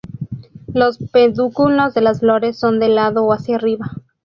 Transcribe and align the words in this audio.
Los 0.73 0.97
pedúnculos 0.97 1.93
de 1.93 2.01
las 2.01 2.21
flores 2.21 2.57
son 2.57 2.79
de 2.79 2.89
lado 2.89 3.23
o 3.23 3.33
hacia 3.33 3.57
arriba. 3.57 3.91